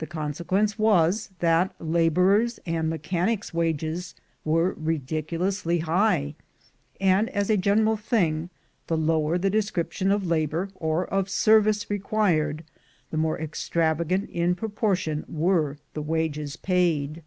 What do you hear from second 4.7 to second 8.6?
ridiculously high; and, as a general thing,